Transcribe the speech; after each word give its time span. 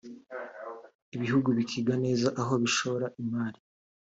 ibihugu 1.15 1.49
bikiga 1.57 1.93
neza 2.03 2.27
aho 2.41 2.53
bishora 2.63 3.05
imari 3.21 3.59